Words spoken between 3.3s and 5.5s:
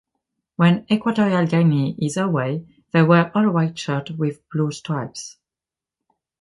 all white shirt with blue stripes.